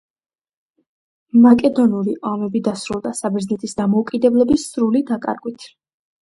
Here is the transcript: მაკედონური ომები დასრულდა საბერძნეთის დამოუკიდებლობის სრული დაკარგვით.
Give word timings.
მაკედონური 1.43 2.15
ომები 2.29 2.61
დასრულდა 2.69 3.11
საბერძნეთის 3.19 3.77
დამოუკიდებლობის 3.83 4.65
სრული 4.73 5.05
დაკარგვით. 5.13 5.69